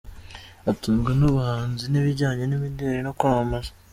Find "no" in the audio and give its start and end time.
3.03-3.11